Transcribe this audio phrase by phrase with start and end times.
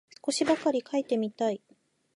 [0.25, 1.61] 少しばかり書いてみたい